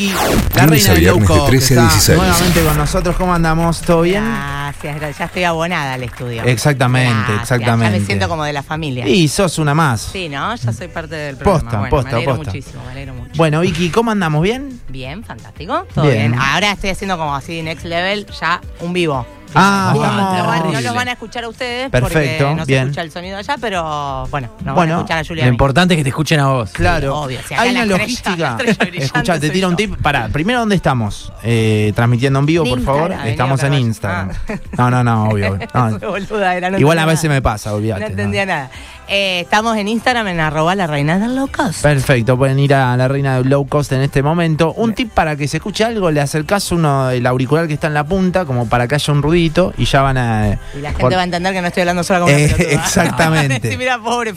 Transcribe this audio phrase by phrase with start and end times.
[0.00, 0.14] Vicky,
[0.54, 2.18] la Lunes reina de cost, 13 a está 16.
[2.18, 3.16] nuevamente con nosotros.
[3.16, 3.80] ¿Cómo andamos?
[3.82, 4.24] ¿Todo bien?
[4.24, 5.18] Gracias, gracias.
[5.18, 6.42] Ya estoy abonada al estudio.
[6.44, 7.94] Exactamente, Gracias, exactamente.
[7.94, 9.06] Ya me siento como de la familia.
[9.06, 10.00] Y sos una más.
[10.00, 10.54] Sí, ¿no?
[10.54, 11.60] Ya soy parte del programa.
[11.60, 12.52] Posta, bueno, posta, me alegro posta.
[12.52, 13.32] muchísimo, me alegro mucho.
[13.36, 14.42] Bueno, Vicky, ¿cómo andamos?
[14.42, 14.80] ¿Bien?
[14.88, 15.86] Bien, fantástico.
[15.94, 16.30] Todo Bien.
[16.32, 16.40] bien.
[16.40, 19.26] Ahora estoy haciendo como así, next level, ya un vivo.
[19.54, 22.14] Ah, No, estamos- no van- no los van a escuchar a ustedes Perfecto,
[22.44, 22.82] porque no se bien.
[22.84, 25.44] escucha el sonido allá, pero bueno, nos Bueno, van a escuchar a Julia.
[25.44, 26.70] Lo a importante es que te escuchen a vos.
[26.70, 27.16] Claro.
[27.20, 28.56] obvio, si Hay una logística.
[28.94, 29.96] Escucha, te tiro un tip.
[30.00, 31.32] Pará, primero, ¿dónde estamos?
[31.42, 33.02] Eh, transmitiendo en vivo, por favor.
[33.10, 33.28] Instagram.
[33.28, 34.28] Estamos en Instagram.
[34.46, 35.58] para No, no, no, obvio.
[35.74, 35.98] No.
[35.98, 37.34] Boluda, era, no Igual a veces nada.
[37.36, 38.00] me pasa, olvídate.
[38.00, 38.10] No no.
[38.12, 38.70] entendía nada.
[39.12, 41.82] Eh, estamos en Instagram en arroba la reina del low cost.
[41.82, 44.72] Perfecto, pueden ir a la reina del low cost en este momento.
[44.74, 47.94] Un tip para que se escuche algo, le acercás uno el auricular que está en
[47.94, 50.58] la punta, como para que haya un ruidito, y ya van a.
[50.76, 53.76] Y la gente por- va a entender que no estoy hablando sola con Eh, exactamente.
[53.78, 54.32] mira, pobre.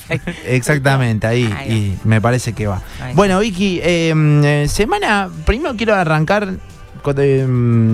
[0.46, 1.54] Exactamente, ahí.
[1.56, 2.82] Ahí Y me parece que va.
[3.14, 4.12] Bueno, Vicky, eh,
[4.44, 5.30] eh, semana.
[5.46, 6.48] Primero quiero arrancar
[7.04, 7.16] con,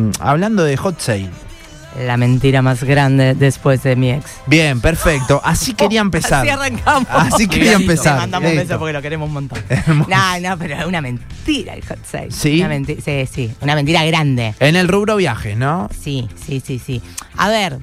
[0.08, 1.30] mm, hablando de Hot Sale.
[2.00, 4.26] La mentira más grande después de mi ex.
[4.48, 5.42] Bien, perfecto.
[5.44, 6.42] Así quería empezar.
[6.42, 7.08] Así arrancamos.
[7.12, 8.14] Así quería empezar.
[8.16, 8.68] Le mandamos un Listo.
[8.70, 9.60] beso porque lo queremos un montón.
[9.70, 10.10] Hermoso.
[10.10, 12.32] No, no, pero es una mentira el hot sale.
[12.32, 12.62] ¿Sí?
[12.62, 13.52] Una menti- sí, sí.
[13.62, 14.54] Una mentira grande.
[14.60, 15.90] En el rubro viajes, ¿no?
[16.02, 17.02] Sí, sí, sí, sí.
[17.36, 17.80] A ver,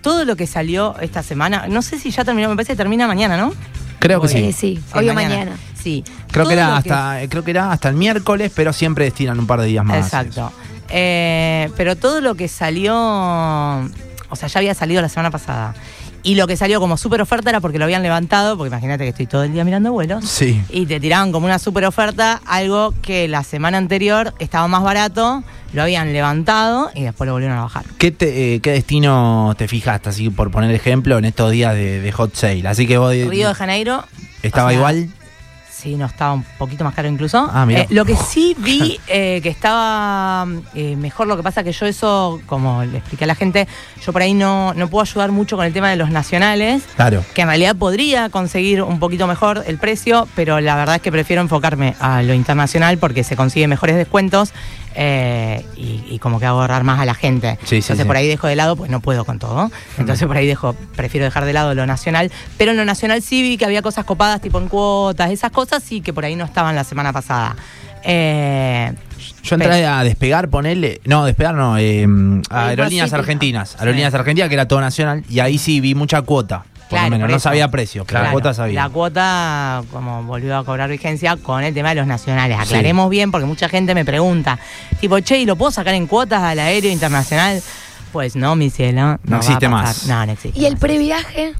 [0.00, 3.06] todo lo que salió esta semana, no sé si ya terminó, me parece que termina
[3.06, 3.52] mañana, ¿no?
[4.00, 4.52] Creo que sí.
[4.52, 5.52] Sí, sí, hoy o mañana.
[5.80, 6.02] Sí.
[6.32, 9.04] Creo que Todo era lo hasta, eh, creo que era hasta el miércoles, pero siempre
[9.04, 10.04] destinan un par de días más.
[10.06, 10.50] Exacto.
[10.90, 15.74] Eh, pero todo lo que salió, o sea, ya había salido la semana pasada.
[16.22, 19.08] Y lo que salió como súper oferta era porque lo habían levantado, porque imagínate que
[19.10, 20.28] estoy todo el día mirando vuelos.
[20.28, 20.60] Sí.
[20.68, 25.42] Y te tiraban como una súper oferta, algo que la semana anterior estaba más barato,
[25.72, 27.84] lo habían levantado y después lo volvieron a bajar.
[27.96, 32.00] ¿Qué, te- eh, ¿Qué destino te fijaste, así por poner ejemplo, en estos días de,
[32.02, 32.68] de Hot Sale?
[32.68, 33.14] Así que vos.
[33.14, 34.04] Río de Janeiro.
[34.42, 35.08] ¿Estaba o sea, igual?
[35.80, 37.48] Sí, no estaba un poquito más caro incluso.
[37.52, 37.82] Ah, mirá.
[37.82, 41.86] Eh, lo que sí vi eh, que estaba eh, mejor, lo que pasa que yo
[41.86, 43.66] eso, como le expliqué a la gente,
[44.04, 47.24] yo por ahí no, no puedo ayudar mucho con el tema de los nacionales, Claro.
[47.34, 51.10] que en realidad podría conseguir un poquito mejor el precio, pero la verdad es que
[51.12, 54.52] prefiero enfocarme a lo internacional porque se consigue mejores descuentos
[54.96, 57.58] eh, y, y como que hago ahorrar más a la gente.
[57.62, 58.04] Sí, sí, Entonces sí.
[58.04, 59.70] por ahí dejo de lado, pues no puedo con todo.
[59.98, 62.32] Entonces por ahí dejo, prefiero dejar de lado lo nacional.
[62.58, 65.69] Pero en lo nacional sí vi que había cosas copadas, tipo en cuotas, esas cosas
[65.78, 67.54] sí que por ahí no estaban la semana pasada.
[68.02, 68.92] Eh,
[69.42, 71.00] Yo entré a despegar, ponerle.
[71.04, 72.06] No, despegar no, eh,
[72.50, 73.12] a Aerolíneas.
[73.12, 73.76] Argentinas.
[73.78, 76.64] Aerolíneas Argentinas, que era todo nacional, y ahí sí vi mucha cuota.
[76.88, 77.24] Por Claro, lo menos.
[77.26, 77.44] por No eso.
[77.44, 78.82] sabía precio, pero la cuota sabía.
[78.82, 82.58] La cuota, como volvió a cobrar vigencia con el tema de los nacionales.
[82.58, 84.58] Aclaremos bien, porque mucha gente me pregunta,
[85.00, 87.62] tipo, che, ¿y lo puedo sacar en cuotas al aéreo internacional?
[88.12, 89.20] Pues no, mi cielo.
[89.22, 90.08] No a existe más.
[90.08, 90.58] No, no existe.
[90.58, 91.52] ¿Y el previaje?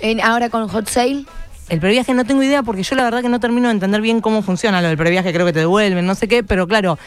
[0.00, 1.24] En, ahora con Hot Sale.
[1.68, 4.20] El previaje no tengo idea porque yo la verdad que no termino de entender bien
[4.20, 6.98] cómo funciona lo del previaje, creo que te devuelven, no sé qué, pero claro,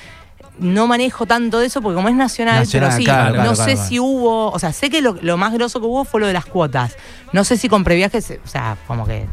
[0.60, 3.56] no manejo tanto de eso porque como es nacional, Nacional, pero sí, claro, no claro,
[3.56, 6.20] sé claro, si hubo, o sea, sé que lo, lo más grosso que hubo fue
[6.22, 6.96] lo de las cuotas.
[7.34, 9.26] No sé si con previaje, se- o sea, como que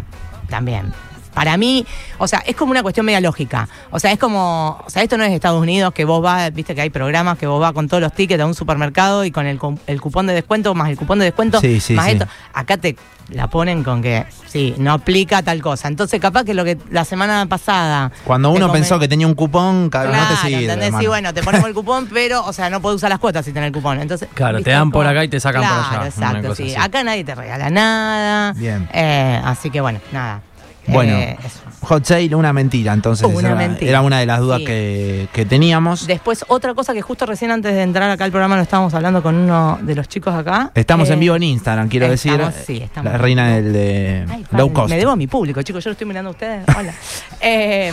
[0.48, 0.92] también.
[1.38, 1.86] Para mí,
[2.18, 3.68] o sea, es como una cuestión media lógica.
[3.92, 6.74] O sea, es como, o sea, esto no es Estados Unidos que vos vas, viste
[6.74, 9.46] que hay programas que vos vas con todos los tickets a un supermercado y con
[9.46, 12.12] el, cu- el cupón de descuento más el cupón de descuento Sí, sí, más sí.
[12.14, 12.26] esto.
[12.52, 12.96] Acá te
[13.28, 15.86] la ponen con que sí, no aplica tal cosa.
[15.86, 18.10] Entonces, capaz que lo que la semana pasada.
[18.24, 20.64] Cuando uno comen- pensó que tenía un cupón, Claro, no te sigue.
[20.64, 20.94] ¿entendés?
[20.98, 23.52] Sí, bueno, te ponemos el cupón, pero, o sea, no puedes usar las cuotas si
[23.52, 24.00] tenés el cupón.
[24.00, 26.62] Entonces, Claro, te dan por acá y te sacan por allá, Exacto, sí.
[26.72, 26.74] así.
[26.76, 28.54] Acá nadie te regala nada.
[28.54, 28.88] Bien.
[28.92, 30.40] Eh, así que bueno, nada.
[30.88, 31.36] Bueno, Eh.
[31.82, 33.26] Hot Sale, una mentira, entonces.
[33.26, 33.90] Una era, mentira.
[33.90, 34.64] era una de las dudas Sí.
[34.66, 36.06] que, que teníamos.
[36.08, 39.22] Después, otra cosa que justo recién antes de entrar acá al programa lo estábamos hablando
[39.22, 40.72] con uno de los chicos acá.
[40.74, 42.66] Estamos Eh, en vivo en Instagram, quiero estamos, decir.
[42.78, 43.56] sí, estamos La en reina vivo.
[43.62, 44.90] del de Ay, low cost.
[44.90, 45.84] Me debo a mi público, chicos.
[45.84, 46.64] Yo lo estoy mirando a ustedes.
[46.76, 46.92] Hola.
[47.40, 47.92] Eh,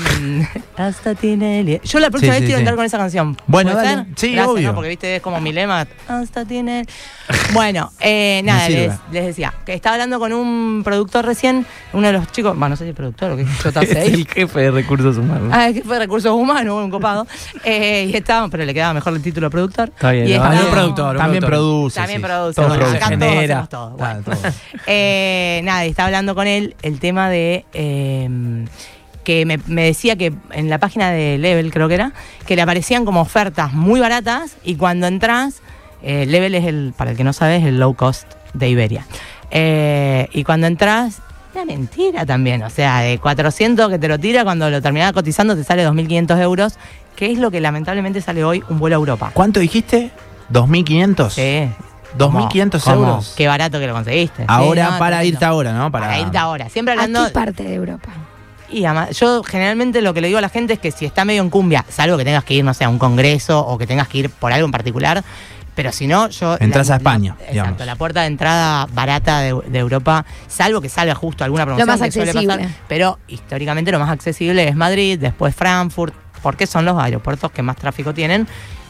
[0.76, 1.80] hasta Tinelli.
[1.84, 2.62] Yo la próxima Sí, vez sí, quiero sí.
[2.62, 3.38] entrar con esa canción.
[3.46, 4.04] Bueno, ¿Puede dale.
[4.06, 4.14] ser?
[4.16, 4.70] Sí, Gracias, obvio.
[4.70, 4.74] ¿no?
[4.76, 5.86] Porque viste, es como mi lema.
[6.08, 6.88] Hasta Tinelli.
[7.54, 12.14] Bueno, eh, nada, les, les decía que estaba hablando con un productor recién, uno de
[12.14, 15.18] los chicos, bueno, no sé es productor o qué, te Es el jefe de recursos
[15.18, 15.50] humanos.
[15.52, 17.26] Ah, es que fue recursos humanos, un copado.
[17.64, 19.90] Eh, y estábamos, pero le quedaba mejor el título productor.
[19.90, 21.50] Está bien, Y no, estábamos- un productor, También productor.
[21.50, 21.96] produce.
[22.00, 22.26] También sí.
[22.26, 22.62] produce.
[22.62, 23.98] Bueno, acá todos hacemos todo.
[23.98, 24.40] Claro, Bueno.
[24.42, 24.52] todo.
[24.88, 28.30] Eh, nada, y estaba hablando con él el tema de eh,
[29.24, 32.14] que me, me decía que en la página de Level, creo que era,
[32.46, 35.62] que le aparecían como ofertas muy baratas y cuando entras,
[36.04, 39.06] eh, Level es el, para el que no sabe, es el low cost de Iberia.
[39.50, 41.22] Eh, y cuando entras,
[41.56, 45.56] era mentira también, o sea, de 400 que te lo tira, cuando lo terminaba cotizando
[45.56, 46.74] te sale 2.500 euros,
[47.16, 49.32] que es lo que lamentablemente sale hoy un vuelo a Europa.
[49.34, 50.12] ¿Cuánto dijiste?
[50.52, 51.30] ¿2.500?
[51.30, 51.70] Sí.
[52.18, 52.96] 2.500 ¿Cómo?
[52.96, 53.34] euros.
[53.38, 54.44] Qué barato que lo conseguiste.
[54.48, 55.92] Ahora, Sí, no, para irte ahora, ¿no?
[55.92, 56.70] Para, Para, irte ahora.
[56.70, 57.26] Siempre ¿A hablando.
[57.26, 58.10] qué parte de Europa?
[58.70, 61.24] Y ama- yo generalmente lo que le digo a la gente es que si está
[61.26, 63.86] medio en cumbia, salvo que tengas que ir, no sé, a un congreso o que
[63.88, 65.24] tengas que ir por algo en particular,
[65.76, 66.58] pero si no, yo...
[66.60, 67.86] Entras a España, Exacto, digamos.
[67.86, 72.02] la puerta de entrada barata de, de Europa, salvo que salga justo alguna promoción más
[72.02, 72.58] que suele accesible.
[72.58, 77.62] pasar, pero históricamente lo más accesible es Madrid, después Frankfurt, porque son los aeropuertos que
[77.62, 78.48] más tráfico tienen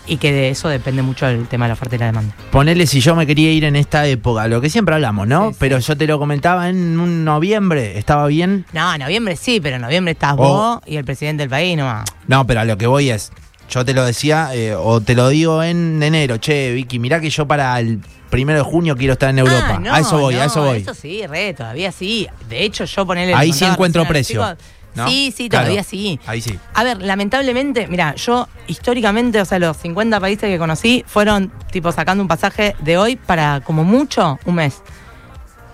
[0.07, 2.35] y que de eso depende mucho el tema de la oferta y la demanda.
[2.51, 5.47] Ponele si yo me quería ir en esta época, lo que siempre hablamos, ¿no?
[5.47, 5.57] Sí, sí.
[5.61, 8.65] Pero yo te lo comentaba en un noviembre, ¿estaba bien?
[8.73, 10.35] No, en noviembre sí, pero en noviembre estás Oh.
[10.37, 12.03] vos y el presidente del país nomás.
[12.27, 13.31] No, pero a lo que voy es,
[13.69, 17.29] yo te lo decía, eh, o te lo digo en enero, che, Vicky, mirá que
[17.29, 19.75] yo para el primero de junio quiero estar en Europa.
[19.75, 20.77] Ah, no, a eso voy, a no, eso voy.
[20.79, 22.27] Eso sí, re, todavía sí.
[22.49, 23.33] De hecho, yo ponerle.
[23.33, 24.55] Ahí sí encuentro precio,
[24.95, 25.07] ¿no?
[25.09, 25.65] Sí, sí, Claro.
[25.65, 26.19] todavía sí.
[26.25, 26.57] Ahí sí.
[26.73, 31.91] A ver, lamentablemente, mira, yo históricamente, o sea, los 50 países que conocí fueron tipo
[31.91, 34.81] sacando un pasaje de hoy para como mucho un mes.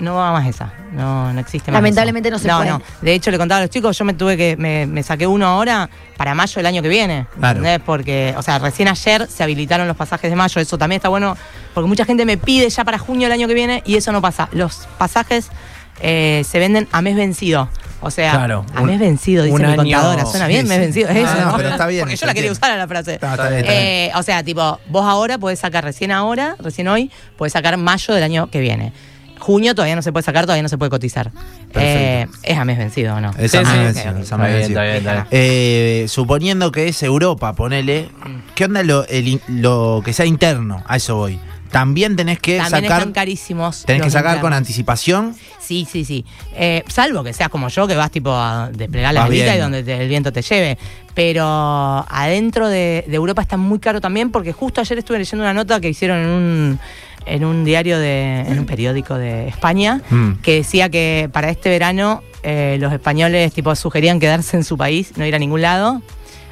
[0.01, 1.77] No va más esa, no, no existe más.
[1.77, 2.35] Lamentablemente eso.
[2.37, 2.69] no se no, puede.
[2.71, 5.27] No, De hecho, le contaba a los chicos, yo me tuve que, me, me saqué
[5.27, 7.27] uno ahora para mayo del año que viene.
[7.37, 7.59] Claro.
[7.59, 7.81] ¿entendés?
[7.85, 11.37] Porque, o sea, recién ayer se habilitaron los pasajes de mayo, eso también está bueno,
[11.73, 14.21] porque mucha gente me pide ya para junio del año que viene y eso no
[14.21, 14.49] pasa.
[14.53, 15.49] Los pasajes
[16.01, 17.69] eh, se venden a mes vencido.
[18.03, 20.25] O sea, Claro, a un- mes vencido, dice mi año- contadora.
[20.25, 20.81] Suena Sí, bien, mes sí.
[20.81, 21.09] vencido.
[21.09, 21.57] Es Ah, eso, no, ¿no?
[21.57, 23.13] pero está bien, Porque yo la quería usar a la frase.
[23.13, 23.83] Está- está bien, está bien.
[23.85, 28.15] Eh, o sea, tipo, vos ahora podés sacar recién ahora, recién hoy, podés sacar mayo
[28.15, 28.91] del año que viene.
[29.41, 31.31] Junio todavía no se puede sacar, todavía no se puede cotizar.
[31.73, 33.31] Eh, es a mes vencido, ¿o no?
[33.37, 34.81] Es a mes vencido, es a mes Está bien, vencido.
[34.81, 35.25] está bien, está bien.
[35.31, 38.09] Eh, suponiendo que es Europa, ponele,
[38.55, 40.83] ¿qué onda lo, el in- lo que sea interno?
[40.87, 41.39] A eso voy.
[41.71, 43.83] También tenés que También sacar, están carísimos.
[43.85, 45.33] tenés que sacar con anticipación.
[45.59, 46.25] Sí, sí, sí.
[46.53, 49.81] Eh, salvo que seas como yo, que vas tipo a desplegar la velita y donde
[49.81, 50.77] te- el viento te lleve.
[51.15, 55.53] Pero adentro de, de Europa está muy caro también, porque justo ayer estuve leyendo una
[55.53, 56.79] nota que hicieron en un,
[57.25, 60.33] en un diario de, en un periódico de España, Mm.
[60.41, 65.13] que decía que para este verano eh, los españoles tipo sugerían quedarse en su país,
[65.17, 66.01] no ir a ningún lado.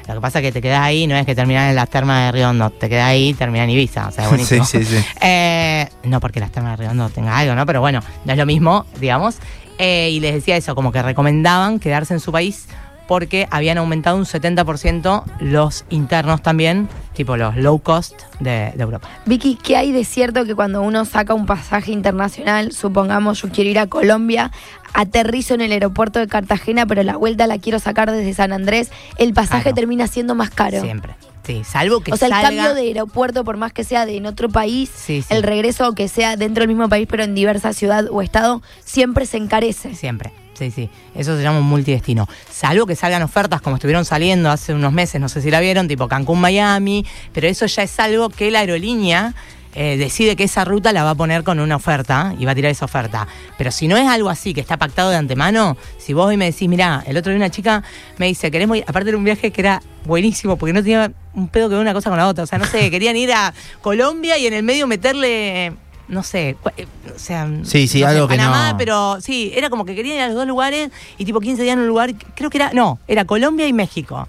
[0.08, 2.26] Lo que pasa es que te quedás ahí, no es que terminás en las termas
[2.26, 4.64] de Riondo, te quedás ahí y terminás en Ibiza, o sea, es buenísimo.
[4.64, 5.04] Sí, sí, sí.
[5.20, 7.64] Eh, no porque las termas de Redondo tenga algo, ¿no?
[7.66, 9.36] Pero bueno, no es lo mismo, digamos.
[9.78, 12.66] Eh, y les decía eso, como que recomendaban quedarse en su país
[13.10, 19.08] porque habían aumentado un 70% los internos también, tipo los low cost de, de Europa.
[19.26, 23.68] Vicky, ¿qué hay de cierto que cuando uno saca un pasaje internacional, supongamos yo quiero
[23.68, 24.52] ir a Colombia,
[24.94, 28.92] aterrizo en el aeropuerto de Cartagena, pero la vuelta la quiero sacar desde San Andrés,
[29.18, 29.74] el pasaje Claro.
[29.74, 30.80] termina siendo más caro?
[30.80, 31.16] Siempre.
[31.44, 34.26] Sí, salvo que O sea, el cambio de aeropuerto, por más que sea de en
[34.26, 35.34] otro país, Sí, sí.
[35.34, 39.26] el regreso que sea dentro del mismo país, pero en diversa ciudad o estado, siempre
[39.26, 39.96] se encarece.
[39.96, 40.32] Siempre.
[40.60, 40.90] Sí, sí.
[41.14, 42.28] Eso se llama un multidestino.
[42.50, 45.88] Salvo que salgan ofertas como estuvieron saliendo hace unos meses, no sé si la vieron,
[45.88, 49.34] tipo Cancún, Miami, pero eso ya es algo que la aerolínea
[49.74, 52.54] eh, decide que esa ruta la va a poner con una oferta y va a
[52.54, 53.26] tirar esa oferta.
[53.56, 56.44] Pero si no es algo así que está pactado de antemano, si vos hoy me
[56.44, 57.82] decís, mirá, el otro día una chica
[58.18, 61.48] me dice, queremos ir, aparte de un viaje que era buenísimo, porque no tenía un
[61.48, 62.44] pedo que ver una cosa con la otra.
[62.44, 65.72] O sea, no sé, querían ir a Colombia y en el medio meterle.
[66.10, 69.52] No sé, eh, o sea, Sí, sí, no sé, algo que Panamá, no- pero sí,
[69.54, 71.86] era como que querían ir a los dos lugares y tipo 15 días en un
[71.86, 74.26] lugar, creo que era, no, era Colombia y México.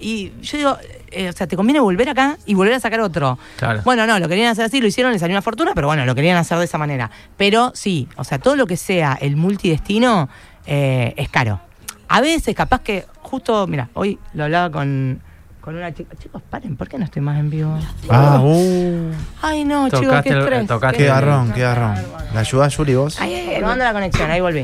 [0.00, 0.78] Y yo digo,
[1.10, 3.38] eh, o sea, te conviene volver acá y volver a sacar otro.
[3.58, 3.82] Claro.
[3.84, 6.14] Bueno, no, lo querían hacer así, lo hicieron, les salió una fortuna, pero bueno, lo
[6.14, 7.10] querían hacer de esa manera.
[7.36, 10.30] Pero sí, o sea, todo lo que sea el multidestino
[10.66, 11.60] eh, es caro.
[12.08, 15.20] A veces, capaz que, justo, mira, hoy lo hablaba con,
[15.60, 16.14] con una chica.
[16.20, 17.78] Chicos, paren, ¿por qué no estoy más en vivo?
[18.08, 19.10] Ah, uh,
[19.42, 20.66] Ay, no, chicos, qué estrés.
[20.66, 21.94] tocaste qué garrón, qué garrón.
[22.34, 23.20] ¿La ayudás, Juli, vos?
[23.20, 24.60] Ay, ay, ay, Probando la conexión, ahí volví.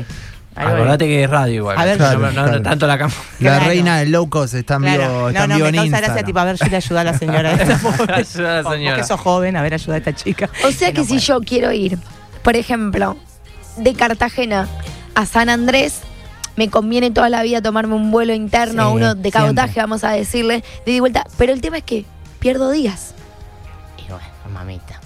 [0.55, 0.73] Ahí volví.
[0.75, 1.77] Acordate que es radio igual.
[1.77, 1.99] A ver.
[1.99, 2.61] no, Claro, no- no claro.
[2.63, 3.19] tanto la cámara.
[3.39, 3.65] La Claro.
[3.67, 6.23] reina del low cost está en vivo, está No, en no, vivo me en causa
[6.23, 7.51] tipo, a ver, yo le ayuda a la señora.
[8.15, 8.95] Ayuda a la señora.
[8.97, 10.49] que sos joven, a ver, ayuda a esta chica.
[10.65, 11.19] O sea que no si puede.
[11.21, 11.99] yo quiero ir,
[12.43, 13.17] por ejemplo,
[13.77, 14.67] de Cartagena
[15.13, 16.01] a San Andrés,
[16.57, 19.83] me conviene toda la vida tomarme un vuelo interno, Sí, uno de cabotaje, siempre.
[19.83, 21.25] vamos a decirle, de ida vuelta.
[21.37, 22.03] Pero el tema es que
[22.39, 23.13] pierdo días.
[23.97, 24.99] Y bueno, mamita,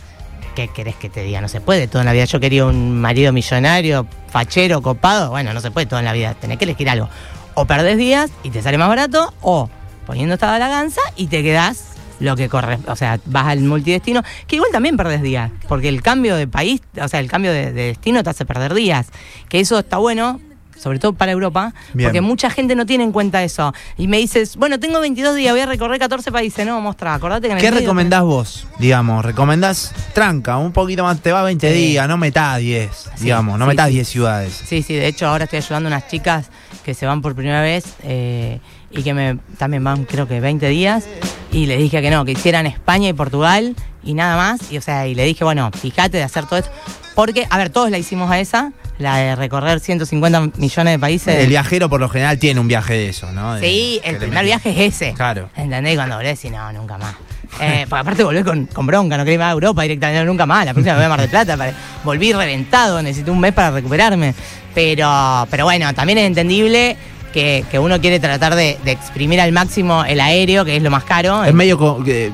[0.56, 1.42] ¿qué querés que te diga?
[1.42, 2.26] No se puede todo en la vida.
[2.26, 5.30] Yo quería un marido millonario, fachero, copado.
[5.32, 6.34] Bueno, no se puede todo en la vida.
[6.34, 7.10] Tenés que elegir algo.
[7.54, 9.70] O perdés días y te sale más barato, o
[10.08, 11.90] poniendo esta balanza y te quedás
[12.22, 12.80] lo que corre.
[12.88, 15.52] O sea, vas al multidestino, que igual también perdés días.
[15.68, 18.74] Porque el cambio de país, o sea, el cambio de, de destino te hace perder
[18.74, 19.08] días.
[19.50, 20.40] Que eso está bueno.
[20.82, 22.08] Sobre todo para Europa, Bien.
[22.08, 23.74] porque mucha gente no tiene en cuenta eso.
[23.98, 26.66] Y me dices, bueno, tengo 22 días, voy a recorrer 14 países.
[26.66, 28.68] No, mostra, acordate que en el ¿Qué recomendás vos?
[28.80, 31.78] Digamos, recomendás tranca, un poquito más, te va 20 Sí.
[31.78, 33.94] días, no metás 10, Sí, digamos, no sí, metás sí.
[33.94, 34.64] 10 ciudades.
[34.66, 36.48] Sí, sí, de hecho ahora estoy ayudando a unas chicas
[36.84, 38.60] que se van por primera vez eh,
[38.90, 41.06] y que me también van creo que 20 días
[41.52, 44.72] y les dije que no, que hicieran España y Portugal, y nada más.
[44.72, 46.72] Y, o sea, y le dije, bueno, fíjate de hacer todo esto.
[47.16, 51.36] Porque, a ver, todos la hicimos a esa, la de recorrer 150 millones de países.
[51.36, 53.56] El viajero por lo general tiene un viaje de eso, ¿no?
[53.56, 55.14] De- Sí, el le primer viaje es ese.
[55.14, 55.50] Claro.
[55.58, 55.96] ¿Entendés?
[55.98, 57.16] Cuando volvés y no, nunca más.
[57.60, 60.46] Eh, porque aparte volví con, con bronca, no quería ir más a Europa directamente, nunca
[60.46, 60.66] más.
[60.66, 61.58] La próxima voy a Mar del Plata.
[61.58, 61.74] para-
[62.06, 64.34] volví reventado, necesité un mes para recuperarme.
[64.74, 66.96] Pero, pero bueno, también es entendible
[67.34, 70.92] que, que uno quiere tratar de, de exprimir al máximo el aéreo, que es lo
[70.92, 71.44] más caro.
[71.44, 72.32] Es medio que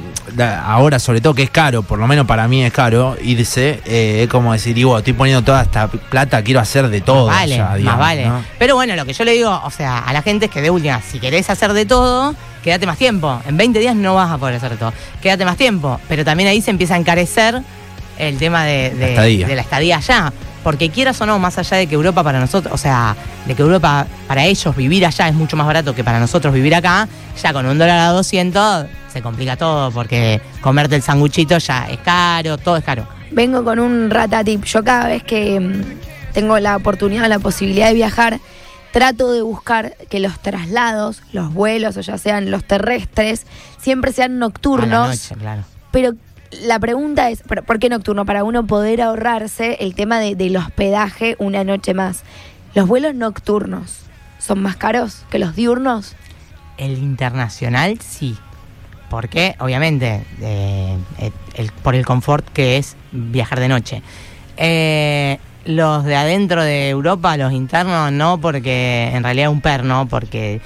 [0.66, 4.22] ahora sobre todo que es caro, por lo menos para mí es caro irse, eh,
[4.24, 7.28] es como decir, bueno, estoy poniendo toda esta plata, quiero hacer de todo.
[7.28, 8.26] Más vale, ya, más vale.
[8.26, 8.44] ¿no?
[8.60, 10.70] Pero bueno, lo que yo le digo, o sea, a la gente es que de
[10.70, 13.42] última, si querés hacer de todo, quédate más tiempo.
[13.48, 14.94] En 20 días no vas a poder hacer de todo.
[15.22, 16.00] Quédate más tiempo.
[16.10, 17.62] Pero también ahí se empieza a encarecer
[18.18, 19.48] el tema de, de- La estadía.
[19.48, 20.34] de la estadía allá.
[20.64, 23.62] Porque quieras o no, más allá de que Europa para nosotros, o sea, de que
[23.62, 27.08] Europa para ellos vivir allá es mucho más barato que para nosotros vivir acá,
[27.42, 32.00] ya con un dólar a 200 se complica todo porque comerte el sanguchito ya es
[32.00, 33.08] caro, todo es caro.
[33.32, 34.64] Vengo con un ratatip.
[34.66, 38.40] Yo cada vez que mm, tengo la oportunidad, la posibilidad de viajar,
[38.92, 43.46] trato de buscar que los traslados, los vuelos o ya sean los terrestres,
[43.80, 45.08] siempre sean A la nocturnos.
[45.10, 45.64] noche, claro.
[45.92, 46.14] Pero
[46.52, 48.26] la pregunta es, ¿por por qué nocturno?
[48.26, 52.24] Para uno poder ahorrarse el tema de, del hospedaje una noche más.
[52.74, 54.02] ¿Los vuelos nocturnos
[54.40, 56.16] son más caros que los diurnos?
[56.78, 58.38] El internacional sí.
[59.10, 64.02] Porque, obviamente, eh, eh, por el confort que es viajar de noche.
[64.58, 70.08] Eh, los de adentro de Europa, los internos, no, porque en realidad es un perno,
[70.10, 70.62] porque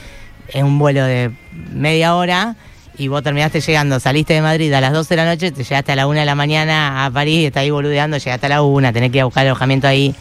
[0.47, 1.31] es un vuelo de
[1.71, 2.55] media hora
[2.97, 5.91] y vos terminaste llegando, saliste de Madrid a las 12 de la noche, te llegaste
[5.91, 8.61] a la 1 de la mañana a París y estás ahí boludeando, llegaste a la
[8.61, 10.13] 1, tenés que ir a buscar alojamiento ahí.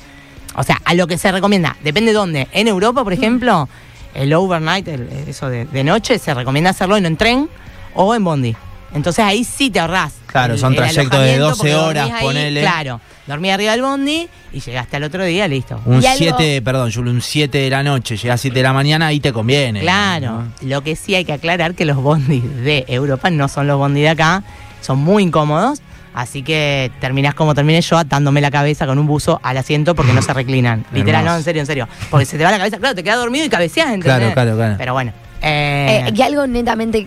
[0.56, 2.48] O sea, a lo que se recomienda, depende de dónde.
[2.52, 3.68] En Europa, por ejemplo,
[4.14, 7.48] el overnight, el- eso de, de noche, se recomienda hacerlo en, en tren
[7.94, 8.56] o en bondi.
[8.94, 10.12] Entonces ahí sí te ahorrás.
[10.26, 12.60] Claro, el- son trayectos de alojamiento 12 porque horas, ahí, ponele.
[12.60, 15.80] Claro, dormí arriba del bondi y llegaste al otro día, listo.
[15.84, 18.62] Un Y algo- 7, perdón, Julio, un 7 de la noche, llega a 7 de
[18.64, 19.80] la mañana, ahí te conviene.
[19.80, 20.68] Claro, ¿no?
[20.68, 24.02] lo que sí hay que aclarar que los bondis de Europa no son los bondis
[24.02, 24.42] de acá,
[24.80, 25.80] son muy incómodos,
[26.14, 30.12] así que terminás como terminé yo atándome la cabeza con un buzo al asiento porque
[30.12, 30.84] no se reclinan.
[30.92, 31.88] Literal, no, en serio, en serio.
[32.10, 34.16] Porque se te va la cabeza, claro, te quedas dormido y cabeceás, ¿entendés?
[34.16, 34.74] Claro, claro, claro.
[34.78, 35.12] Pero bueno.
[35.42, 37.06] eh, Eh, y algo netamente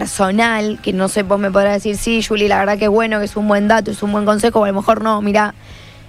[0.00, 3.18] personal, que no sé, vos me podrás decir, sí, Juli, la verdad que es bueno,
[3.18, 5.54] que es un buen dato, es un buen consejo, o a lo mejor no, mira,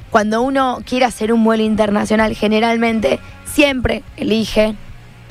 [0.10, 4.76] cuando uno quiere hacer un vuelo internacional, generalmente siempre elige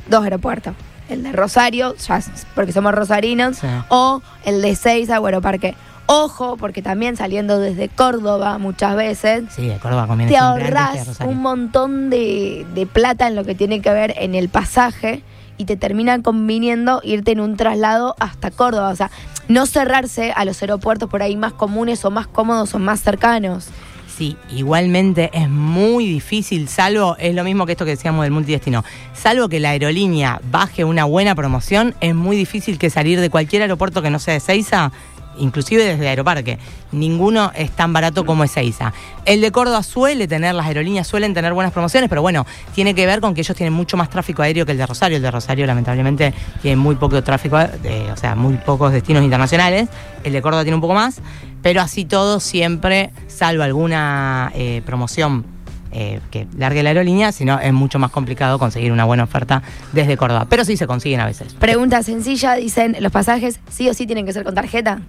[0.09, 0.73] dos aeropuertos.
[1.11, 2.19] El de Rosario, ya
[2.55, 3.67] porque somos rosarinos, Sí.
[3.91, 5.75] o el de Seiza o Aeroparque.
[6.07, 11.43] Ojo, porque también saliendo desde Córdoba muchas veces, sí, de Córdoba conviene te ahorras un
[11.43, 15.23] montón de, de plata en lo que tiene que ver en el pasaje
[15.59, 18.91] y te termina conviniendo irte en un traslado hasta Córdoba.
[18.91, 19.11] O sea,
[19.49, 23.69] no cerrarse a los aeropuertos por ahí más comunes o más cómodos o más cercanos.
[24.17, 28.83] Sí, igualmente es muy difícil, salvo, es lo mismo que esto que decíamos del multidestino,
[29.13, 33.61] salvo que la aerolínea baje una buena promoción, es muy difícil que salir de cualquier
[33.61, 34.91] aeropuerto que no sea de Seiza,
[35.38, 36.59] inclusive desde Aeroparque,
[36.93, 38.93] ninguno es tan barato como es Seiza.
[39.25, 43.07] El de Córdoba suele tener, las aerolíneas suelen tener buenas promociones, pero bueno, tiene que
[43.07, 45.16] ver con que ellos tienen mucho más tráfico aéreo que el de Rosario.
[45.16, 49.88] El de Rosario lamentablemente tiene muy poco tráfico, eh, o sea, muy pocos destinos internacionales.
[50.25, 51.21] El de Córdoba tiene un poco más,
[51.62, 55.57] pero así todo siempre, salvo alguna eh, promoción
[55.99, 59.62] eh, que largue la aerolínea, sino es mucho más complicado conseguir una buena oferta
[59.93, 60.47] desde Córdoba.
[60.49, 61.55] Pero sí se consiguen a veces.
[61.55, 65.00] Pregunta sencilla, dicen, ¿los pasajes sí o sí tienen que ser con tarjeta?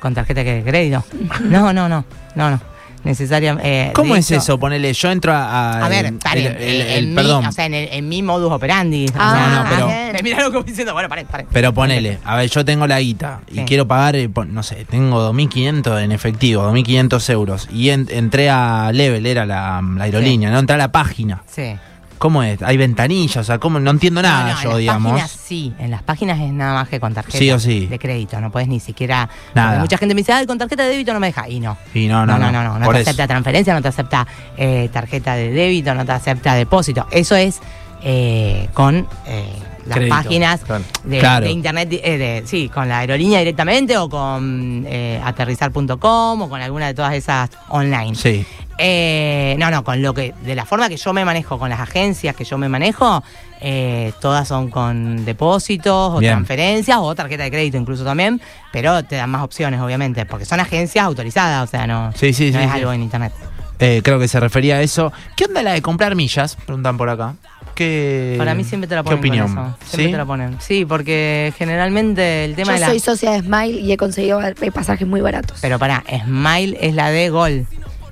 [0.00, 1.04] ¿Con tarjeta de crédito?
[1.44, 2.04] No, no, no,
[2.34, 2.60] no, no.
[3.02, 3.56] Necesaria.
[3.62, 4.58] eh, ¿Cómo es hecho- eso?
[4.60, 5.86] Ponele, yo entro a.
[5.86, 7.46] A ver, el- paren, el- el- en, el- mi, perdón.
[7.46, 9.06] o sea, en, mi modus operandi.
[9.16, 10.12] Ah, sea, no, pero- bien.
[10.12, 11.46] Me miraron como diciendo, bueno, paren, paren.
[11.50, 13.64] Pero ponele, a ver, yo tengo la guita y Sí.
[13.66, 17.68] quiero pagar, eh, no sé, tengo 2.500 en efectivo, 2.500 euros.
[17.72, 20.58] Y en- entré a Level, era la, la aerolínea, ¿no?
[20.58, 21.42] Entré a la página.
[21.46, 21.74] Sí.
[22.20, 22.60] ¿Cómo es?
[22.62, 23.80] Hay ventanillas, o sea, ¿cómo?
[23.80, 25.12] No entiendo nada No, no, en yo, las digamos.
[25.12, 27.86] páginas sí, en las páginas es nada más que con tarjeta Sí o sí.
[27.86, 29.26] de crédito, no puedes ni siquiera.
[29.54, 29.80] Nada.
[29.80, 31.48] Mucha gente me dice, ah, con tarjeta de débito no me deja.
[31.48, 31.78] Y no.
[31.94, 34.26] Y no, no, no, no, no, no, te acepta transferencia, no te acepta
[34.58, 37.06] eh, tarjeta de débito, no te acepta depósito.
[37.10, 37.58] Eso es
[38.02, 39.52] eh, con eh,
[39.86, 40.84] las Crédito, páginas claro.
[41.04, 41.46] de, Claro.
[41.46, 46.60] de internet, eh, de- sí, con la aerolínea directamente o con eh, aterrizar.com o con
[46.60, 48.14] alguna de todas esas online.
[48.14, 48.44] Sí.
[48.82, 51.80] Eh, no, no, con lo que, de la forma que yo me manejo, con las
[51.80, 53.22] agencias que yo me manejo,
[53.60, 56.32] eh, todas son con depósitos o Bien.
[56.32, 58.40] transferencias o tarjeta de crédito incluso también,
[58.72, 62.50] pero te dan más opciones, obviamente, porque son agencias autorizadas, o sea, no, Sí, sí,
[62.52, 62.78] no sí, es sí.
[62.78, 63.32] algo en internet.
[63.78, 65.12] Eh, creo que se refería a eso.
[65.36, 66.56] ¿Qué onda la de comprar millas?
[66.56, 67.34] Preguntan por acá.
[67.74, 69.54] ¿Qué, Para mí siempre te la ponen ¿Qué opinión?
[69.54, 69.76] con eso.
[69.86, 70.10] Siempre ¿Sí?
[70.12, 70.56] te la ponen.
[70.60, 72.86] Sí, porque generalmente el tema Yo de la...
[72.88, 75.58] soy socia de Smile y he conseguido eh, pasajes muy baratos.
[75.62, 77.66] Pero para, Smile es la de Gol.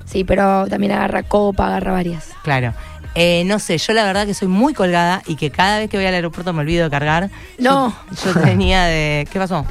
[0.09, 2.29] Sí, pero también agarra copa, agarra varias.
[2.43, 2.73] Claro.
[3.15, 5.97] Eh, no sé, yo la verdad que soy muy colgada y que cada vez que
[5.97, 7.29] voy al aeropuerto me olvido de cargar.
[7.57, 7.93] No.
[8.23, 9.27] Yo, yo tenía de.
[9.31, 9.65] ¿Qué pasó?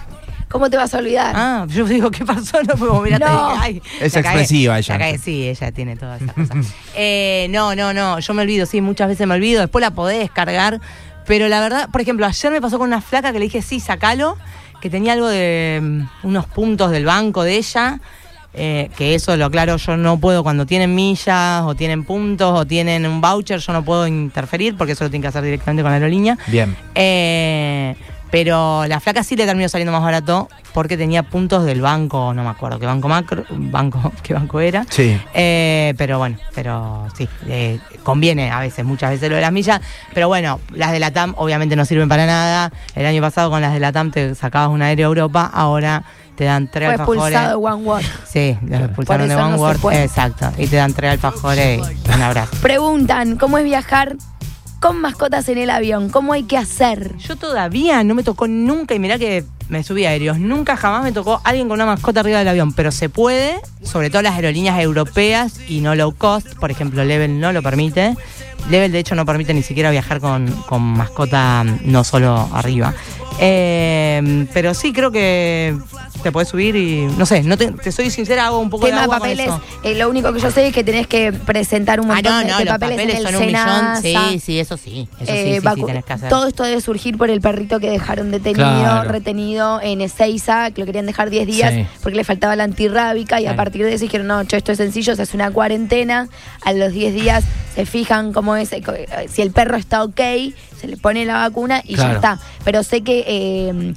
[0.49, 1.35] ¿Cómo te vas a olvidar?
[1.37, 2.63] Ah, yo digo, ¿qué pasó?
[2.63, 3.21] No puedo mirar.
[3.21, 3.63] No.
[4.01, 4.95] Es la cagué, expresiva ella.
[4.95, 6.75] la cagué, sí, ella tiene todas esas cosas.
[6.95, 9.61] Eh, no, no, no, yo me olvido, sí, muchas veces me olvido.
[9.61, 10.81] Después la podés cargar.
[11.27, 13.81] Pero la verdad, por ejemplo, ayer me pasó con una flaca que le dije, sí,
[13.81, 14.39] sacalo,
[14.81, 18.01] que tenía algo de mm, unos puntos del banco de ella.
[18.55, 22.67] Eh, que eso lo aclaro, yo no puedo cuando tienen millas o tienen puntos o
[22.67, 25.91] tienen un voucher, yo no puedo interferir porque eso lo tienen que hacer directamente con
[25.91, 26.39] la aerolínea.
[26.47, 26.77] Bien.
[26.95, 27.95] Eh,
[28.31, 32.45] pero la flaca sí le terminó saliendo más barato porque tenía puntos del banco, no
[32.45, 34.85] me acuerdo qué banco macro, banco, qué banco era.
[34.89, 35.19] Sí.
[35.35, 39.81] Eh, pero bueno, pero sí, eh, conviene a veces, muchas veces lo de las millas.
[40.13, 42.71] Pero bueno, las de la TAM obviamente no sirven para nada.
[42.95, 46.05] El año pasado con las de la TAM te sacabas un aéreo a Europa, ahora
[46.39, 47.23] te dan tres Fue alfajores.
[47.35, 48.07] expulsado One World.
[48.31, 49.79] Sí, los expulsaron de no Vanguard.
[49.81, 50.05] puede.
[50.05, 50.53] Exacto.
[50.57, 52.53] Y te dan tres alfajores y un abrazo.
[52.63, 54.15] Preguntan, ¿cómo es viajar
[54.79, 56.11] con mascotas en el avión?
[56.11, 57.17] ¿Cómo hay que hacer?
[57.17, 61.03] Yo todavía no me tocó nunca, y mirá que me subí a aéreos, nunca jamás
[61.03, 64.35] me tocó alguien con una mascota arriba del avión, pero se puede, sobre todo las
[64.37, 68.15] aerolíneas europeas y no low cost, por ejemplo, Level no lo permite.
[68.71, 72.95] Level de hecho no permite ni siquiera viajar con, con mascota no solo arriba.
[73.41, 75.77] Eh, pero sí creo que
[76.23, 78.91] te puedes subir y no sé, no te, te soy sincera, hago un poco de
[78.91, 79.61] Tema agua con papeles, eso.
[79.85, 82.39] eh, lo único que yo sé es que tenés que presentar un Ah, montón no,
[82.41, 84.03] de, no, de los papeles, papeles en el son un millón.
[84.33, 85.09] Sí, sí, eso sí.
[85.21, 86.29] Eso Eh, sí, sí, sí, vacu- tenés que hacer.
[86.29, 89.13] todo esto debe surgir por el perrito que dejaron detenido, Claro.
[89.13, 91.87] retenido en Ezeiza, que lo querían dejar 10 días Sí.
[92.03, 94.79] porque le faltaba la antirrábica y a partir de eso dijeron, no, che, esto es
[94.79, 96.29] sencillo, se hace una cuarentena,
[96.65, 97.45] a los 10 días
[97.77, 100.21] se fijan cómo es, eh, eh, si el perro está ok,
[100.79, 102.39] se le pone la vacuna y ya está.
[102.65, 103.95] Pero sé que eh,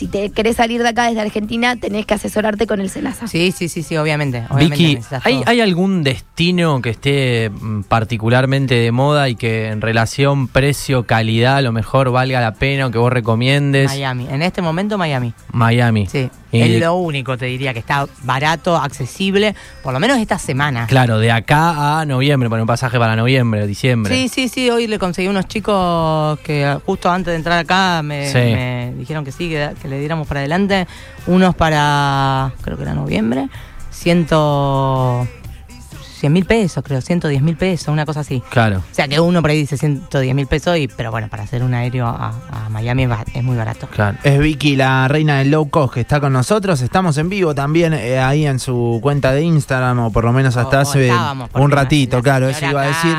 [0.00, 3.26] si te querés salir de acá desde Argentina, tenés que asesorarte con el Senasa.
[3.26, 4.44] Sí, sí, sí, sí, obviamente.
[4.48, 5.44] obviamente Vicky, ¿hay, todo.
[5.46, 11.60] ¿hay algún destino que esté mm, particularmente de moda y que en relación precio-calidad a
[11.60, 13.90] lo mejor valga la pena o que vos recomiendes?
[13.90, 14.26] Miami.
[14.30, 15.34] En este momento Miami.
[15.52, 16.06] Miami.
[16.06, 16.30] Sí.
[16.52, 19.54] Y- Es lo único, te diría, que está barato, accesible,
[19.84, 20.86] por lo menos esta semana.
[20.88, 24.12] Claro, de acá a noviembre, poner un pasaje para noviembre, diciembre.
[24.12, 28.26] Sí, sí, sí, hoy le conseguí unos chicos que justo antes de entrar acá me,
[28.28, 28.38] Sí.
[28.38, 30.86] me dijeron que sí, que, que le diéramos para adelante.
[31.26, 33.48] Unos para, creo que era noviembre,
[33.90, 35.26] ciento...
[36.20, 38.42] 100 mil pesos, creo, 110 mil pesos, una cosa así.
[38.50, 38.80] Claro.
[38.80, 41.62] O sea que uno por ahí dice 110 mil pesos, y, pero bueno, para hacer
[41.62, 43.86] un aéreo a, a Miami es muy barato.
[43.86, 44.18] Claro.
[44.22, 46.82] Es Vicky, la reina del low cost, que está con nosotros.
[46.82, 50.58] Estamos en vivo también eh, ahí en su cuenta de Instagram, o por lo menos
[50.58, 51.10] hasta O- o hace
[51.54, 53.16] un ratito, la claro, eso iba a decir.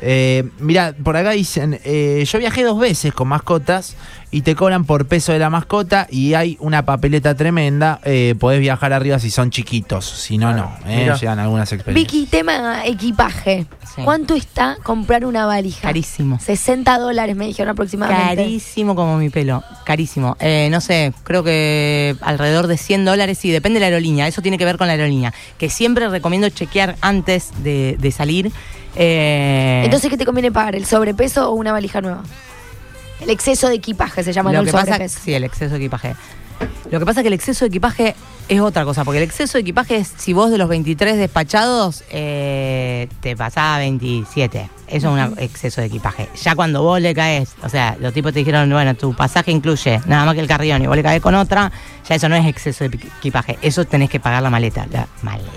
[0.00, 3.96] Eh, mira, por acá dicen, eh, yo viajé dos veces con mascotas
[4.34, 8.00] y te cobran por peso de la mascota y hay una papeleta tremenda.
[8.02, 10.76] Eh, podés viajar arriba si son chiquitos, si no, no.
[10.88, 12.12] Eh, llegan algunas experiencias.
[12.12, 13.66] Vicky, tema equipaje.
[13.94, 14.02] Sí.
[14.02, 15.82] ¿Cuánto está comprar una valija?
[15.82, 16.40] Carísimo.
[16.40, 18.42] 60 dólares me dijeron aproximadamente.
[18.42, 20.36] Carísimo como mi pelo, carísimo.
[20.40, 24.42] Eh, no sé, creo que alrededor de 100 dólares, sí, depende de la aerolínea, eso
[24.42, 28.50] tiene que ver con la aerolínea, que siempre recomiendo chequear antes de, de salir.
[28.96, 30.74] Eh, Entonces, ¿qué te conviene pagar?
[30.74, 32.24] ¿El sobrepeso o una valija nueva?
[33.24, 35.78] El exceso de equipaje se llama, no lo el que pasa, sí, el exceso de
[35.78, 36.14] equipaje.
[36.90, 38.14] Lo que pasa es que el exceso de equipaje
[38.50, 42.04] es otra cosa, porque el exceso de equipaje es si vos de los 23 despachados
[42.10, 44.68] eh, te pasás a 27.
[44.88, 46.28] Eso es un exceso de equipaje.
[46.42, 50.00] Ya cuando vos le caes, o sea, los tipos te dijeron, bueno, tu pasaje incluye
[50.04, 51.72] nada más que el carrión y vos le caes con otra,
[52.06, 53.58] ya eso no es exceso de equipaje.
[53.62, 54.86] Eso tenés que pagar la maleta.
[54.92, 55.50] La maleta.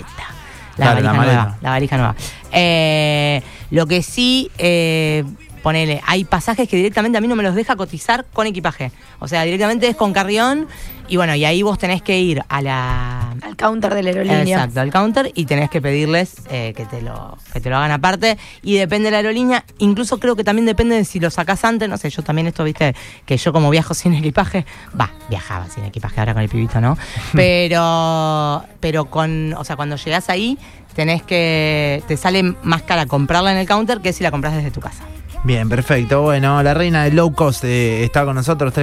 [0.78, 1.44] La Claro, la valija maleta.
[1.44, 1.58] nueva.
[1.62, 2.16] La valija nueva.
[2.52, 5.26] Eh, lo que sí, eh,
[5.68, 8.94] ponele, hay pasajes que directamente a mí no me los deja cotizar con equipaje.
[9.20, 10.66] O sea, directamente es con carrión
[11.10, 13.36] y bueno, y ahí vos tenés que ir a la...
[13.42, 14.44] Al counter de la aerolínea.
[14.44, 17.92] Exacto, al counter y tenés que pedirles eh, que, te lo, que te lo hagan
[17.92, 18.38] aparte.
[18.62, 21.90] Y depende de la aerolínea, incluso creo que también depende de si lo sacás antes.
[21.90, 24.66] No sé, yo también esto, viste, que yo como viajo sin equipaje,
[24.98, 26.98] va, viajaba sin equipaje, ahora con el pibito, ¿no?
[27.34, 30.58] Pero, pero con, o sea, cuando llegás ahí,
[30.96, 34.72] tenés que, te sale más cara comprarla en el counter que si la compras desde
[34.72, 35.04] tu casa.
[35.48, 36.24] Bien, perfecto.
[36.24, 38.74] Bueno, la reina del low cost eh, está con nosotros,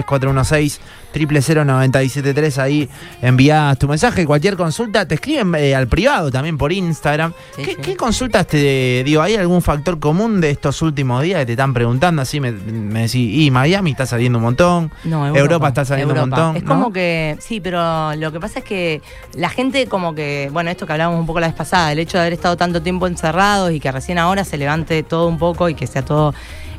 [1.15, 2.89] 0973 ahí
[3.23, 7.33] envías tu mensaje, cualquier consulta, te escriben eh, al privado también por Instagram.
[7.57, 7.77] Sí, ¿Qué, sí.
[7.83, 9.23] qué consultas te digo?
[9.23, 12.23] ¿Hay algún factor común de estos últimos días que te están preguntando?
[12.23, 16.21] Así me, me decís, y Miami está saliendo un montón, No, Europa, está saliendo un
[16.21, 16.57] montón.
[16.57, 16.69] Es ¿no?
[16.69, 19.03] como que, sí, pero lo que pasa es que
[19.35, 22.19] la gente como que, bueno, esto que hablábamos un poco la vez pasada, el hecho
[22.19, 25.69] de haber estado tanto tiempo encerrados y que recién ahora se levante todo un poco
[25.69, 26.35] y que sea todo,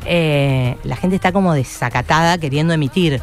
[0.06, 3.22] eh, la gente está como desacatada queriendo emitir.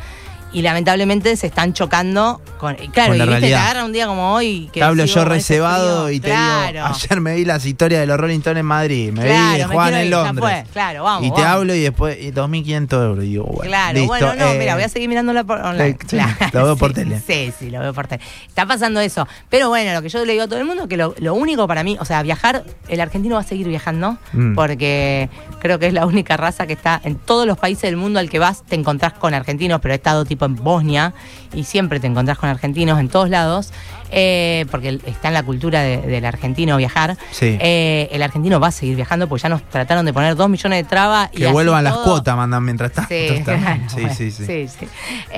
[0.52, 2.74] Y lamentablemente se están chocando con.
[2.74, 4.68] Claro, Con la y viste, te agarra un día como hoy.
[4.72, 6.16] Que Te hablo yo "Oh, hace reservado frío".
[6.16, 6.72] y te Claro.
[6.72, 9.74] digo, ayer me vi las historias de los Rolling Stones en Madrid, me Claro, vi
[9.74, 10.38] Juan en ir, Londres.
[10.40, 10.64] fue.
[10.72, 13.24] Claro, vamos, y te hablo y después y 2.500 euros.
[13.24, 15.96] Y digo, bueno, Claro, listo, bueno, no, eh, mira, voy a seguir mirándola por online.
[16.06, 17.22] sí, Claro, lo veo por sí, tele.
[17.26, 18.22] Sí, sí, lo veo por tele.
[18.46, 19.26] Está pasando eso.
[19.48, 21.34] Pero bueno, lo que yo le digo a todo el mundo es que lo, lo
[21.34, 24.54] único para mí, o sea, viajar, el argentino va a seguir viajando, Mm.
[24.54, 25.28] porque
[25.60, 28.28] creo que es la única raza que está en todos los países del mundo al
[28.28, 31.12] que vas, te encontrás con argentinos, pero he estado tipo en Bosnia
[31.54, 33.72] y siempre te encontrás con argentinos en todos lados,
[34.10, 37.16] eh, porque está en la cultura de- del argentino viajar.
[37.30, 37.56] Sí.
[37.60, 40.82] Eh, el argentino va a seguir viajando, porque ya nos trataron de poner dos millones
[40.84, 41.30] de trabas.
[41.30, 43.08] que vuelvan las todo- cuotas, mandan mientras tanto.
[43.14, 44.44] Sí, claro, sí, bueno, sí, sí.
[44.46, 44.86] sí, sí.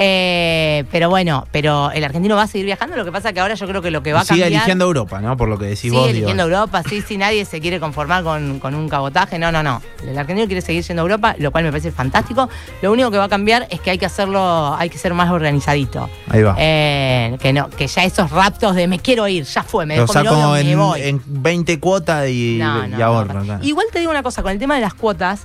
[0.07, 2.97] Eh, pero bueno, pero el argentino va a seguir viajando.
[2.97, 4.53] Lo que pasa que ahora yo creo que lo que va a Sigue cambiar.
[4.63, 5.37] eligiendo Europa, ¿no?
[5.37, 6.07] Por lo que decís Sigue vos.
[6.07, 6.17] digo.
[6.19, 9.39] eligiendo Europa, sí, sí, nadie se quiere conformar con, con un cabotaje.
[9.39, 9.81] No, no, no.
[10.03, 12.49] El argentino quiere seguir siendo Europa, lo cual me parece fantástico.
[12.83, 15.31] Lo único que va a cambiar es que hay que hacerlo, hay que ser más
[15.31, 16.09] organizadito.
[16.29, 16.55] Ahí va.
[16.59, 20.03] Eh, que no, que ya esos raptos de me quiero ir, ya fue, me Lo
[20.07, 21.01] dejo mi saco me en, voy.
[21.03, 23.45] en 20 cuotas y, No, y ahorro.
[23.45, 23.59] no.
[23.63, 25.43] Igual te digo una cosa, con el tema de las cuotas,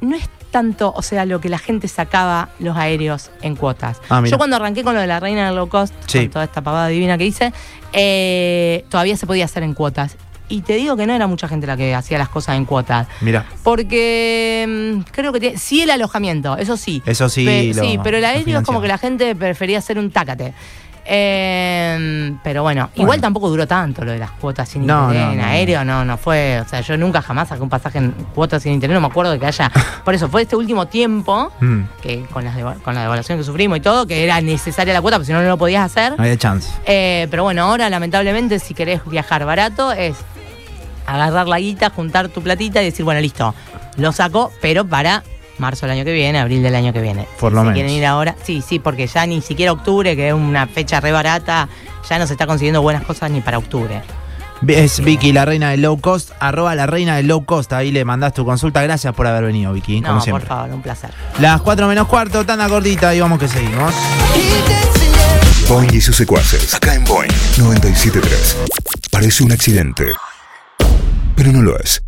[0.00, 4.00] no es tanto, o sea, lo que la gente sacaba los aéreos en cuotas.
[4.08, 4.22] Ah.
[4.24, 6.20] Yo cuando arranqué con lo de la reina del low cost, Sí.
[6.20, 7.52] con toda esta pavada divina que hice,
[7.92, 10.16] eh, todavía se podía hacer en cuotas.
[10.48, 13.06] Y te digo que no era mucha gente la que hacía las cosas en cuotas.
[13.20, 14.64] Mira, Porque
[14.96, 17.02] mm, creo que tiene, sí el alojamiento, eso sí.
[17.04, 17.44] eso sí.
[17.44, 20.54] Pe- lo- sí, pero el aéreo es como que la gente prefería hacer un tácate.
[21.10, 25.32] Eh, pero bueno, igual tampoco duró tanto lo de las cuotas sin No, interés no,
[25.32, 28.10] en no, aéreo, no, no fue, o sea, yo nunca jamás saqué un pasaje en
[28.34, 29.70] cuotas sin interés, no me acuerdo de que haya.
[30.04, 33.78] Por eso fue este último tiempo Mm, que con, las con la devaluación que sufrimos
[33.78, 36.12] y todo, que era necesaria la cuota, porque si no no lo podías hacer.
[36.16, 36.70] no había chance.
[36.86, 40.16] Eh, pero bueno, ahora lamentablemente si querés viajar barato es
[41.14, 43.54] agarrar la guita, juntar tu platita y decir, bueno, listo,
[43.96, 45.22] lo saco, pero para
[45.58, 47.26] marzo del año que viene, abril del año que viene.
[47.40, 47.74] Por Si lo se menos.
[47.74, 51.10] quieren ir ahora, sí, sí, porque ya ni siquiera octubre, que es una fecha re
[51.12, 51.68] barata,
[52.08, 54.00] ya no se está consiguiendo buenas cosas ni para octubre.
[54.66, 57.72] Es Vicky, la reina del low cost, arroba la reina del low cost.
[57.72, 58.82] Ahí le mandás tu consulta.
[58.82, 60.46] Gracias por haber venido, Vicky, No, como por siempre.
[60.48, 61.10] favor, un placer.
[61.38, 63.94] Las 4 menos cuarto, tanda cortita y vamos que seguimos.
[65.68, 66.74] Boing y sus secuaces.
[66.74, 68.56] Acá en Boing 973.
[69.12, 70.06] Parece un accidente,
[71.38, 72.02] pero no lo es.